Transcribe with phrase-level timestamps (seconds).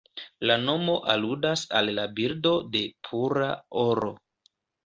[0.51, 3.55] La nomo aludas al la bildo de "pura
[3.87, 4.15] oro".